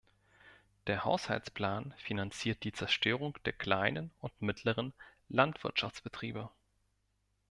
[0.87, 4.93] Der Haushaltsplan finanziert die Zerstörung der kleinen und mittleren
[5.29, 6.49] Landwirtschaftsbetriebe.